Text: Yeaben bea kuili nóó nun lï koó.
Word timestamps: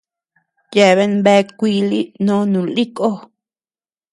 Yeaben 0.75 1.13
bea 1.25 1.41
kuili 1.57 2.01
nóó 2.25 2.43
nun 2.51 2.67
lï 2.75 2.85
koó. 2.97 3.15